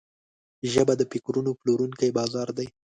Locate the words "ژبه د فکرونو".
0.71-1.51